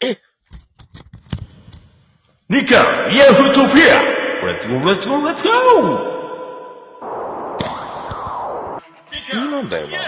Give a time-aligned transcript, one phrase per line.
[0.00, 0.16] ニ
[2.64, 2.76] カ、
[3.10, 4.00] ヤフートピア
[4.46, 5.54] レッツゴー、レッツゴー、レッツゴー
[9.28, 9.98] 急なんだよな。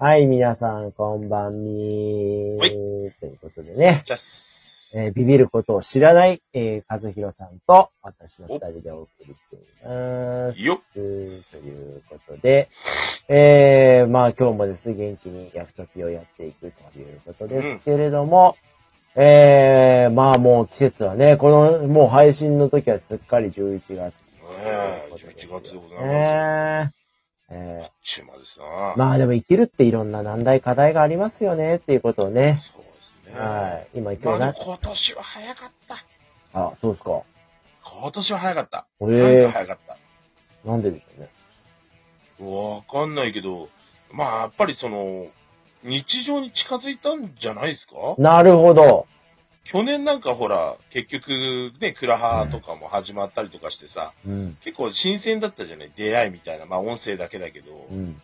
[0.04, 2.70] はい、皆さん、こんばんみはい。
[2.70, 4.55] ということでね、じゃあす。
[4.94, 10.62] えービビることを知らない、えー、和弘さんと、私の二人でお送りしています。
[10.62, 10.92] よっ。
[10.92, 12.68] ということで、
[13.28, 18.56] えー、まあ今日もですね、元気にヤフトピをやっていくということですけれども、
[19.16, 23.96] えー、まあもう季節はね、この、もう配信の時はすっかり11月。
[23.96, 24.12] ね
[24.64, 26.92] え、11月でございます。
[26.92, 26.92] ね
[27.48, 28.64] え中馬ですな。
[28.94, 32.58] ー、まあでも生きるっていろんな難題課題がありますよねっていうことをね。
[32.74, 32.85] そう。
[33.36, 33.98] はい。
[33.98, 36.04] 今ま今日なあでも、今年は早かった。
[36.54, 37.22] あ、そうですか。
[37.84, 38.86] 今年は早かった。
[39.00, 39.96] えなんえか早かった？
[40.68, 41.28] なんででしょうね。
[42.74, 43.68] わかんないけど、
[44.12, 45.26] まあやっぱりその、
[45.82, 47.94] 日常に近づいたんじゃないですか？
[48.18, 49.06] なるほど。
[49.64, 54.56] 去年なんかほら、結局ね、クラハとかも始まったりとかしてさ、うん。
[54.60, 55.90] 結構新鮮だったじゃない？
[55.96, 56.66] 出会いみたいな。
[56.66, 57.86] まあ音声だけだけど。
[57.90, 58.20] うん。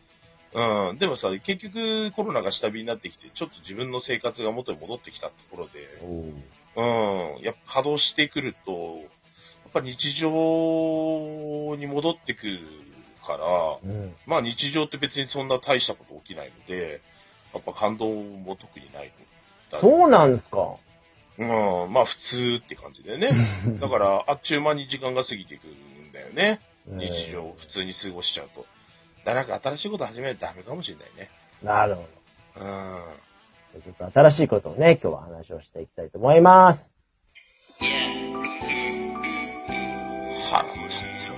[0.55, 0.98] うん。
[0.98, 5.98] でもさ、結局コロナが下火になってきて、ちょっと自分の生活が元に戻ってきたところで、
[6.77, 7.42] うん。
[7.42, 9.06] やっぱ稼働してくると、や
[9.69, 10.30] っぱ日常
[11.77, 12.61] に戻ってくる
[13.25, 14.14] から、うん。
[14.27, 17.00] まあ日常って別にそんな大したこと起きないので、
[17.55, 19.12] やっぱ感動も特にない。
[19.75, 20.77] そうなんですか。
[21.39, 23.30] うん、まあ普通って感じだよね。
[23.80, 26.61] だから、あっちゅう間に時間が過ぎていくんだよね。
[26.86, 28.67] 日常を普通に過ごしちゃうと。
[29.25, 31.31] だんか新しいこと始めないとダメかもしれないね。
[31.62, 32.05] えーなるほ
[32.56, 32.62] うん。
[33.75, 33.81] ど。
[33.81, 36.92] ちょっと新しいことをね、今日は話をしていきたいと思います。
[40.51, 41.34] 腹立つわ。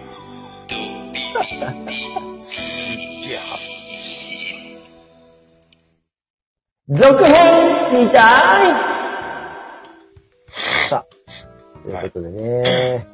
[2.43, 3.59] すっげえ腹
[6.89, 8.19] 続編みた
[8.71, 8.75] い
[10.89, 13.07] さあ、ということでね、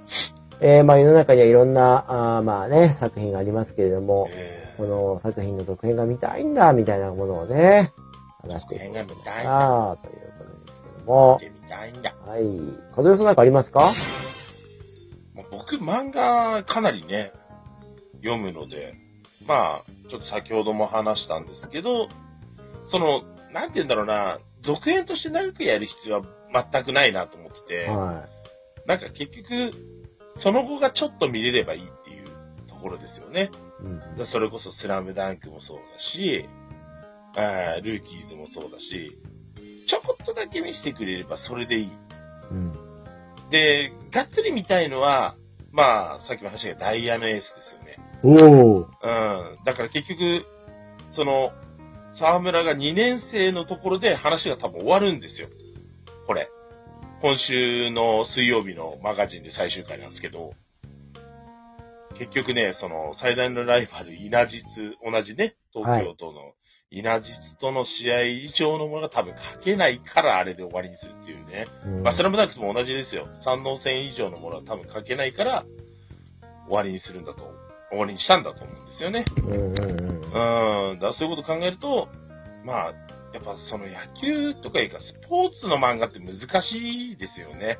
[0.60, 7.92] えー、まあ世の中にはいろんな、あーまあね、作品がありますけれども、えその作品の続編が見たいんだ、みたいなものをね、
[8.40, 12.14] 話していこう続編が見たいなあということですけどもー、、見てみたいんだ。
[12.26, 12.44] はい。
[12.96, 13.92] 和代さんなんかありますか？
[15.34, 17.32] まあ僕、漫画かなりね、
[18.22, 18.94] 読むので、
[19.46, 22.08] まあ、ちょっと先ほども話したんですけど、
[22.82, 26.22] その、なんて言うんだろうな、続編として長くやる必要は
[26.72, 28.24] 全くないなと思ってて、は
[28.86, 29.72] なんか結局、
[30.38, 32.24] その後がちょっと見れればいいっていう
[32.66, 33.50] ところですよね。
[33.82, 33.86] い。
[33.86, 36.48] うんでそれこそスラムダンクもそうだし、
[37.36, 39.18] あールーキーズもそうだし、
[39.86, 41.90] ちょこっとだけ見せてくれればそれでいい。
[42.50, 42.72] うん。
[43.50, 45.36] で、がっつり見たいのは、
[45.72, 47.98] まあ、さっきも話したけど、ダイヤのエースですよね。
[48.22, 48.86] おー。
[48.86, 49.64] うん。
[49.64, 50.46] だから結局、
[51.10, 51.52] その、
[52.12, 55.48] 沢村が2年生のところで話が多分終わるんですよ。
[56.26, 56.48] これ。
[57.20, 60.54] 今週の水曜日のマガジンで最終回なんですけど、
[62.20, 66.52] 結局ね、その最大のライバル、稲実、同じね、東京都の
[66.90, 71.66] 稲実との試合以上のものが多分書けないからあれで終わりにするっていうね。
[71.86, 73.26] うんまあ、スラムダンクとも同じですよ。
[73.32, 75.64] 三能戦以上のものは多分書けないから、
[76.66, 77.54] 終わりにするんだと、
[77.88, 79.24] 終わりにしたんだと思うんですよね。
[79.38, 80.90] うんうんうん。
[80.90, 80.98] うん。
[80.98, 82.10] だそういうこと考えると、
[82.66, 82.94] まあ、
[83.32, 87.78] やっぱその野球とかいうか、スポーツの漫画って難しいですよね。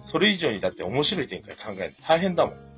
[0.00, 2.71] それ以上にだって面白い展開考えるの大変だもん。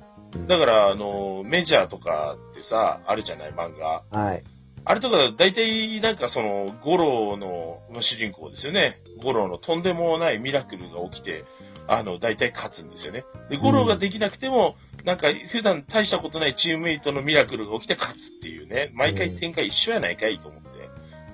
[0.47, 4.03] だから、あの、メジャーとかってさ、あるじゃない、漫画。
[4.11, 4.43] はい。
[4.87, 9.01] あれとか、大体、なんかその、ゴロの、の主人公ですよね。
[9.21, 11.45] ゴロのとんでもないミラクルが起きて、
[11.87, 13.25] あの、大体勝つんですよね。
[13.49, 18.91] で、ゴロができなくても、なんか、普段大したことないチームメイトのミラクルが起きて勝つっていうね。
[18.93, 20.67] 毎回展開一緒やないかいと思って、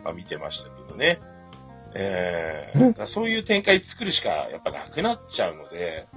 [0.03, 1.19] まあ見てましたけどね。
[1.93, 6.07] えー、 そういう展開作るしか、やっぱなくなっちゃうので、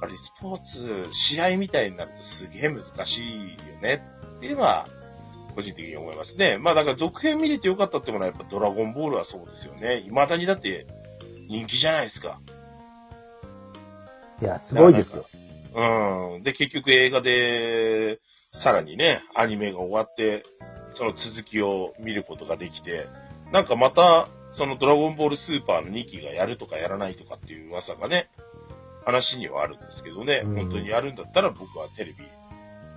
[0.00, 4.02] ぱりスポーツ、試合みたいになるとすげえ難しいよね
[4.38, 4.88] っていうのは、
[5.54, 6.56] 個人的に思いますね。
[6.58, 10.02] まあだから続編見れてよかったってものはやっぱドラゴンボールはそうですよね。
[10.04, 10.86] 未だにだって
[11.48, 12.40] 人気じゃないですか。
[14.40, 15.26] いや、すごいですよ。
[15.74, 16.42] うん。
[16.42, 18.20] で、結局映画で、
[18.52, 20.44] さらにね、アニメが終わって、
[20.90, 23.08] その続きを見ることができて、
[23.52, 28.30] なんかまた、そのドラゴンボールスーパーの2期がやるとかやらないとかっていう噂がね、
[29.04, 32.24] 話にはあるんですけどね、うん本当にやるんだったら僕はテレビ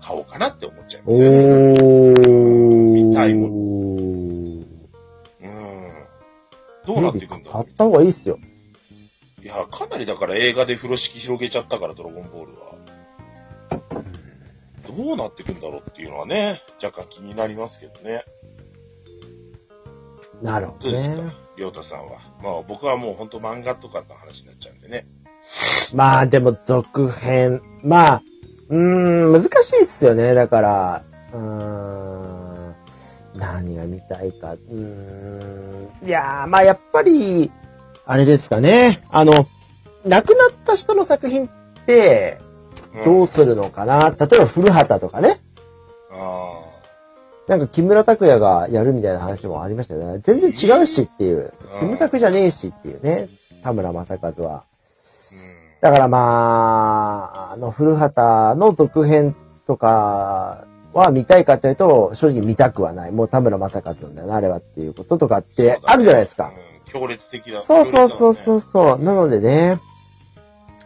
[0.02, 1.38] 買おうかなって思っちゃいまおすよね。
[1.80, 3.08] ー。
[3.10, 3.52] 見たいもん。
[5.42, 5.92] うん。
[6.86, 8.40] どうなっていくんだろう買った方がいいっすよ。
[9.44, 12.78] いや、かなりだから映画で風呂敷広げちゃったから、ドラゴンボールは。
[14.88, 18.26] どうなっていくんだろうっていうのはね、若干気になりますけどね。
[20.42, 21.16] なるほどどうですか？
[21.16, 21.34] ね。
[21.58, 22.20] りょうたさんは。
[22.44, 25.06] まあ僕はもう本当漫画とかの話になっちゃうんでね。
[25.94, 28.24] まあでも続編、まあ、
[28.70, 30.34] うーん、難しいっすよね。
[30.34, 31.04] だから、
[31.34, 32.76] うーん、
[33.36, 34.54] 何が見たいか。
[34.54, 37.52] うーん、いやー、まあやっぱり、
[38.06, 39.04] あれですかね。
[39.10, 39.48] あの、
[40.06, 41.50] 亡くなった人の作品っ
[41.86, 42.52] て、うん
[43.06, 44.10] どうするのかな。
[44.10, 45.40] 例えば古畑とかね。
[46.12, 46.60] あ
[47.48, 50.20] なんか木村拓哉がやるみたいな話もありましたよね。
[50.24, 51.54] 全然違うしっていう。
[51.74, 53.30] うんキムタクじゃねえしっていうね。
[53.64, 54.56] 田村正和は。
[54.58, 54.64] あ。
[55.32, 55.71] うん。
[55.82, 59.36] だからまあ、あの、古畑の続編
[59.66, 63.12] とかは見たいかというと、正直見たくはない。
[63.12, 66.52] もう田村正和なんだよな、あれはっていうこととかってあるじゃないですか。
[66.86, 66.92] うん。
[66.92, 67.64] 強烈的だ。
[67.64, 69.04] そうそうそうそ強うそう。
[69.04, 69.80] なのでね、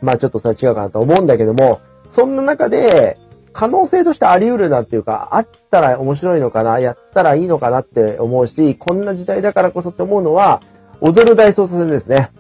[0.02, 3.18] まあちょっとそれは違うかなと思うんだけども、そんな中で、
[3.52, 10.62] 可能性としてあり得るなっていうか、あったら面白いのかな、やったらいいのかなって思うし、こんな時代だからこそって思うのは、
[11.02, 12.32] 踊る大捜査線ですね。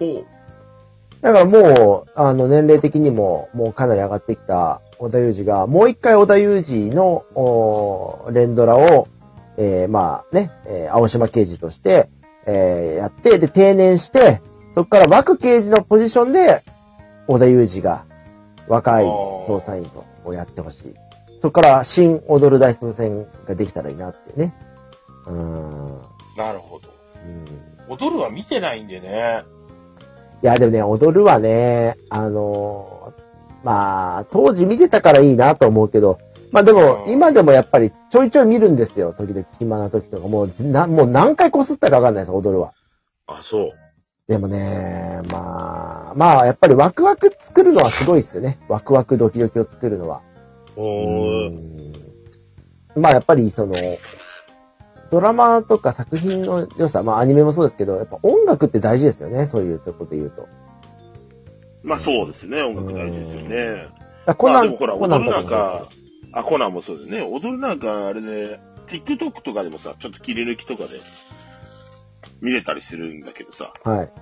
[0.00, 0.33] 烈なね。
[1.24, 9.08] だからもう、あの、年齢的にも、もうかなり上がってきた小田裕二が、もう一回小田裕二の、おー連ドラを、
[9.56, 12.10] えー、まあね、えー青島刑事として、
[12.44, 14.42] えーやって、で、定年して、
[14.74, 16.62] そこから枠刑事のポジションで、
[17.26, 18.04] 小田裕二が、
[18.68, 20.94] 若い捜査員とをやってほしい。
[21.40, 24.52] そこから、新踊る大捜査線ができたらいいなってね。
[25.26, 25.86] うーん。
[25.86, 26.00] うん
[26.36, 26.88] なるほど。
[27.88, 29.44] 踊るは見てないんでね。
[30.42, 33.24] いや、でもね、踊るはね、あのー
[33.64, 36.18] まあ、当時見てたからいいなと思うけど、
[36.52, 39.12] まあでも、うん今でもやっぱりちょいちょい見るんですよ。
[39.16, 40.28] 時々暇な時とか。
[40.28, 42.74] もう、な、もう何回こすったかわかんないです、踊るは。
[43.26, 43.72] あ、そう。
[44.28, 48.58] でもね、まあ、まあ、やっぱりワクワク作るのはすごいですよね。
[48.68, 50.20] ワクワクドキドキを作るのは。
[50.76, 51.48] おー。
[51.48, 53.74] うんまあやっぱりその、
[55.10, 60.48] ドラマとか作品の良さ、まあアニメもそうですけど、やっぱ音楽って大事ですよね、そういうところで言うと。
[61.82, 63.88] まあそうですね、音楽大事ですよね。
[64.26, 65.88] だからコナン、まあコナンとか、
[66.32, 67.22] あ、コナンもそうですね。
[67.22, 71.00] 踊るなんか、あれね、TikTok とかでもさ、ちょっと切り抜きとかで
[72.40, 74.12] 見れたりするんだけどさ、はい。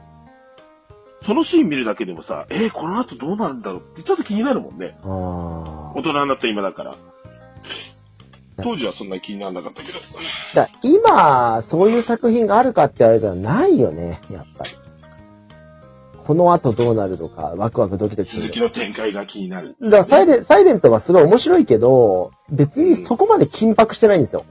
[1.22, 4.98] そのシーン見るだけでもさ、えー、この後どうなるんだろうってちょっと気になるもんね。
[5.04, 5.92] ああ。
[5.94, 6.96] 大人になった今だから。
[8.62, 9.98] 当時はそんな気にならなかったけど。
[10.54, 14.70] だ今、そういう作品があるかって言われたらないよね、やっぱり。
[16.26, 19.76] この後どうなるのか、ワクワクドキドキ続きの展開が気になる。
[19.80, 24.44] だからサイレン、サイレントはすごい面白いけど、別にそこまで緊迫してないんですよ。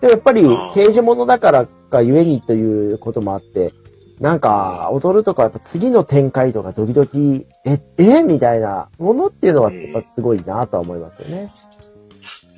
[0.00, 0.44] でもやっぱり
[0.74, 3.72] 刑事物だからがゆえにということもあって、
[4.20, 8.22] なんか、踊るとか、やっぱ次の展開とかドキドキ、え、え？
[8.22, 11.52] みたいなものっていうのは、やっぱすごいなとは思いますよね。
[11.68, 11.73] うん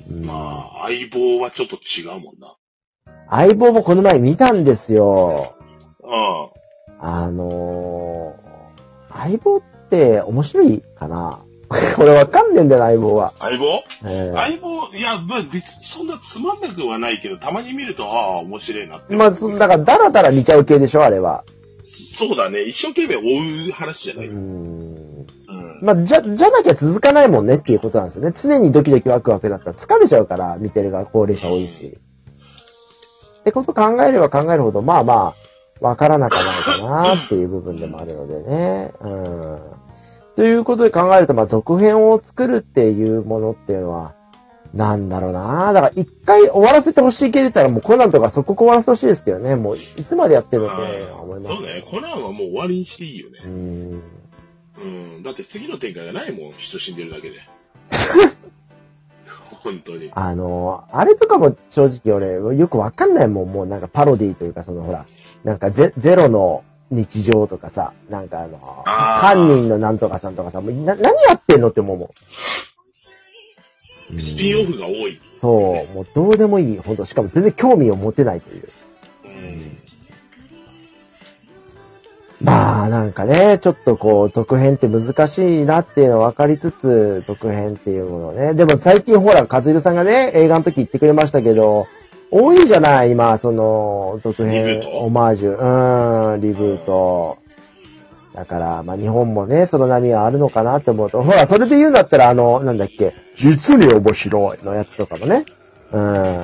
[0.09, 2.55] まあ、相棒はちょっと違うもんな。
[3.29, 5.55] 相棒もこの前見たんですよ。
[6.03, 6.49] あ
[6.99, 11.43] あのー、相棒って面白いかな
[11.97, 13.33] これわかんねえんだよな、相棒は。
[13.39, 13.49] あ。
[13.49, 13.83] 相棒？
[14.05, 19.15] えー相棒、いや、まあ別にそんなつまんなくはないけど、たまに見ると、ああ、面白いなって。
[19.15, 21.43] まあ、そだから、だらだら見ちゃう系でしょ、あれは。
[22.15, 22.61] そうだね。
[22.63, 24.27] 一生懸命追う話じゃうない。
[24.27, 24.86] うん。
[25.81, 25.85] ん。
[25.85, 28.33] まあ、じゃ、じゃなきゃ続かないもんねっていうことなんですよね。
[28.35, 31.97] 常にドキドキワクワクだったら疲れちゃうから、見てるが高齢者多いし。
[33.39, 35.35] ってこと考えれば考えるほど、まあま
[35.81, 38.93] あ、わからなかないかなっていう部分でもあるのでね。
[39.01, 39.59] うん。
[40.35, 44.13] ということで考えると、まあ、続編を作るっていうものっていうのは、
[44.73, 49.55] なんだろうなだから一回終わらせてほしい系で言ったらもうコナンとかそこ終わらせてほしいですけどね。
[49.55, 51.85] もういつまでやってるのって思いますそうね。
[51.89, 53.47] コナンはもう終わりにしていいよねう。
[53.47, 54.01] ん。
[54.81, 54.87] う
[55.19, 55.23] ん。
[55.23, 56.53] だって次の展開がないもん。
[56.57, 57.39] 人死んでるだけで。
[59.63, 60.11] 本当に。
[60.13, 63.51] あの、あれとかも正直俺よくわかんないもん。
[63.51, 65.05] もうなんかパロディというかそのほら、
[65.43, 72.09] なんかゼゼロの日常とかさ、なんかあの、あー犯人のなんとかさんとかさ、もうな何やってんのって思うもん。
[74.23, 75.19] スピンオフが多い。
[75.41, 76.77] そう、もうどうでもいい。
[76.77, 78.69] ほんと、しかも全然興味を持てないという。
[79.25, 79.77] うん。
[82.41, 88.53] まあ、なんかね、ちょっとこう、続編って難しいなっていうの分かりつつ、続編っていうものね。
[88.53, 91.87] でも最近ほら、和弘さんがね、映画の時言ってくれましたけど、
[92.29, 97.37] 多いじゃない、今、その、続編オマージュ、うーん、リブート。
[98.35, 105.45] だから、まあ日本もね、その波はあるのかなって思うと、ほら、それで言うんだったら、あの、なんだっけ、実に面白いのやつとかもね。
[105.91, 106.43] うん。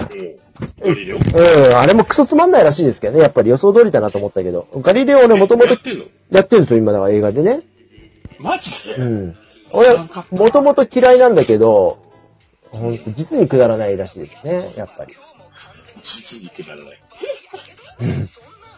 [0.79, 1.19] ガリレオう
[1.71, 3.21] ん、あれもクソつまんないらしいですけどね。
[3.21, 4.67] やっぱり予想通りだなと思ったけど。
[4.81, 6.05] ガリレオ俺もともとやってんの？
[6.29, 7.61] やってるんですよ、今だから映画でね。
[8.39, 9.33] マジで、うん。
[9.33, 9.37] 知
[9.71, 9.97] 俺
[10.31, 11.97] もともと嫌いなんだけど、
[12.69, 15.15] ほんと、実にくだらないらしいですね、やっぱり。
[16.01, 17.01] 実にくだらない。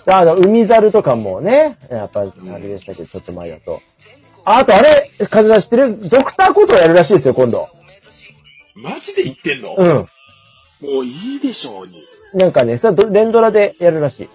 [0.08, 2.24] あの、海猿とかもね、やっぱ、あ
[2.60, 3.82] れでしたけど、ちょっと前だと。
[4.44, 6.10] ああとあれ、風さん知ってる？
[6.10, 7.68] ドクターコートをやるらしいですよ、今度。
[8.76, 9.76] マジで言ってんの？
[9.76, 10.08] うん。
[10.82, 12.06] もういいでしょうに。
[12.34, 14.30] なんかね、それはど連ドラでやるらしい。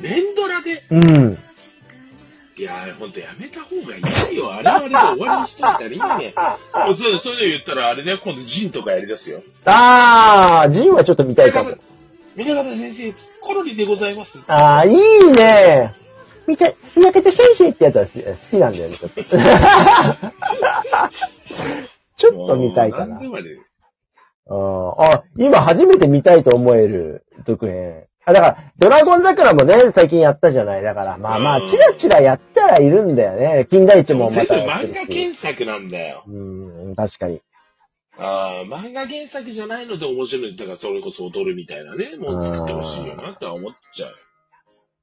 [0.00, 0.82] 連ドラで？
[0.90, 1.38] うん。
[2.56, 4.00] いやー、ほんとやめた方がい
[4.32, 4.52] いよ。
[4.52, 5.90] あれはあれで終わりにしといたらいい
[6.24, 6.34] ね。
[6.86, 9.42] もうそう、そういうの言ったらあれね、今度ジンとかやりだすよ。
[9.64, 11.72] あー、ジンはちょっと見たいかも。
[12.36, 14.44] 皆方先生、コロリでございます。
[14.46, 14.92] あー、い
[15.30, 15.94] いね
[16.46, 19.24] 見て、三宅と先生ってやつは好き好きなんだよね、ちょっと。
[22.16, 23.18] ちょっと見たいかなもう。
[23.18, 23.44] んでもあれ
[24.48, 28.06] ああ、今初めて見たいと思える続編。
[28.26, 30.82] あ、だから、ドラゴン桜もね、最近やったじゃない。
[30.82, 33.66] だから、まあまあ、うんチラチラやったらいるんだよね。
[33.70, 35.24] 金田一もま全部たやってる漫画し。
[35.24, 36.24] 原作なんだよ。
[36.26, 36.30] う
[36.90, 37.40] ん、確かに。
[38.16, 40.56] ああ、漫画原作じゃないので面白い。
[40.56, 44.14] だからそれこそ踊るみたいなね、もう作ってほしいよなって思っちゃう。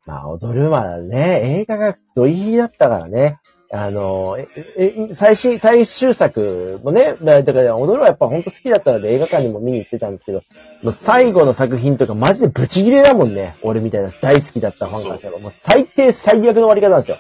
[0.05, 3.39] まあ、踊るはね、映画がドイヒだったからね。
[3.73, 4.47] あの、え、
[4.77, 10.41] え、最新、最終作もね、だから踊るはやっぱ本当好きだったので映画館にも見に行ってたんですけど、
[10.83, 13.55] もう最後の作品とかマジでブチギレだもんね。
[13.63, 15.39] 俺みたいな大好きだったファンからすれば。
[15.39, 17.17] もう最低最悪の終わり方なんですよ。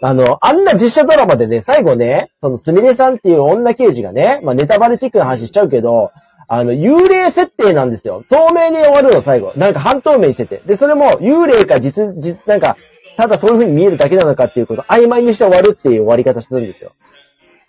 [0.00, 6.10] あの、あんな実写ドラマでね、最後ね、そのすみれさんっていう女刑事がね、まあネタバレチックな話しちゃうけど、
[6.48, 8.24] あの、幽霊設定なんですよ。
[8.30, 9.52] 透明に終わるの、最後。
[9.56, 10.62] なんか半透明にしてて。
[10.64, 12.76] で、それも、幽霊か実、実、なんか、
[13.16, 16.92] ただそういう風に見えるだけなのかっていうことを曖昧にして終わるっていう終わり方してるんですよ。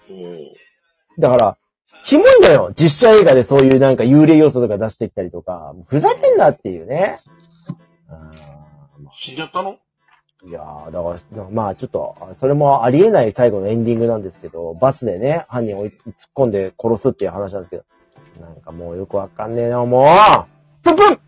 [0.09, 0.57] うん
[1.19, 1.57] だから、
[2.05, 2.71] キモいのよ。
[2.75, 7.17] 実写映画でそういうなんか幽霊要素とか出してきたりとか、ふざけんなっていうね。
[8.07, 8.31] あ
[9.15, 9.79] 死んじゃったの？
[10.43, 15.93] ーいやー、だから、まあちょっと、それもありえない最後のエンディングなんですけど、バスでね、犯人を突っ
[16.35, 17.83] 込んで殺すっていう話なんですけど、
[18.39, 21.19] なんかもうよくわかんねえな、もうプンプン